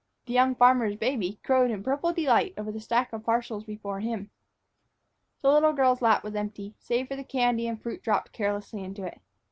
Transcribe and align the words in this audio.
The 0.25 0.33
young 0.33 0.55
farmer's 0.55 0.95
baby 0.95 1.39
crowed 1.43 1.69
in 1.69 1.83
purple 1.83 2.11
delight 2.11 2.55
over 2.57 2.71
the 2.71 2.79
stack 2.81 3.13
of 3.13 3.23
parcels 3.23 3.63
before 3.63 3.99
him. 3.99 4.31
The 5.43 5.51
little 5.51 5.73
girl's 5.73 6.01
lap 6.01 6.23
was 6.23 6.33
empty, 6.33 6.73
save 6.79 7.07
for 7.07 7.15
the 7.15 7.23
candy 7.23 7.67
and 7.67 7.79
fruit 7.79 8.01
dropped 8.01 8.31
carelessly 8.31 8.83
into 8.83 9.03
it. 9.03 9.21